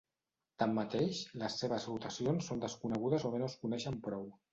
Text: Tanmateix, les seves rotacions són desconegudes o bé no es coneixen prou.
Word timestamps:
Tanmateix, 0.61 1.19
les 1.41 1.57
seves 1.63 1.85
rotacions 1.89 2.47
són 2.53 2.63
desconegudes 2.65 3.27
o 3.29 3.33
bé 3.37 3.43
no 3.43 3.51
es 3.51 3.59
coneixen 3.67 4.01
prou. 4.09 4.27